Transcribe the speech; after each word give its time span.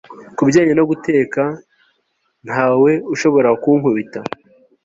Ku 0.35 0.41
bijyanye 0.45 0.73
no 0.77 0.85
guteka 0.91 1.41
ntawe 2.45 2.91
ushobora 3.13 3.49
kunkubita 3.61 4.19